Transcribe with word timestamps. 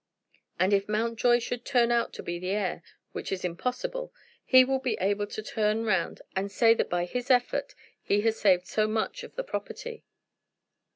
And 0.57 0.73
if 0.73 0.89
Mountjoy 0.89 1.37
should 1.37 1.63
turn 1.63 1.91
out 1.91 2.11
to 2.13 2.23
be 2.23 2.39
the 2.39 2.49
heir, 2.49 2.81
which 3.11 3.31
is 3.31 3.45
impossible, 3.45 4.11
he 4.43 4.63
will 4.65 4.79
be 4.79 4.97
able 4.99 5.27
to 5.27 5.43
turn 5.43 5.85
round 5.85 6.23
and 6.35 6.51
say 6.51 6.73
that 6.73 6.89
by 6.89 7.05
his 7.05 7.29
efforts 7.29 7.75
he 8.01 8.21
had 8.21 8.33
saved 8.33 8.65
so 8.65 8.87
much 8.87 9.21
of 9.21 9.35
the 9.35 9.43
property." 9.43 10.03